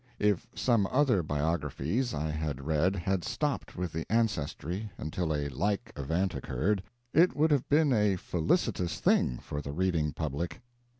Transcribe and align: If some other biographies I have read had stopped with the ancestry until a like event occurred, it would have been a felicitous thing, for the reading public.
If 0.17 0.47
some 0.55 0.87
other 0.87 1.21
biographies 1.21 2.11
I 2.11 2.31
have 2.31 2.57
read 2.59 2.95
had 2.95 3.23
stopped 3.23 3.75
with 3.77 3.93
the 3.93 4.11
ancestry 4.11 4.89
until 4.97 5.31
a 5.31 5.47
like 5.49 5.91
event 5.95 6.33
occurred, 6.33 6.81
it 7.13 7.35
would 7.35 7.51
have 7.51 7.69
been 7.69 7.93
a 7.93 8.15
felicitous 8.15 8.99
thing, 8.99 9.37
for 9.37 9.61
the 9.61 9.71
reading 9.71 10.11
public. 10.11 10.59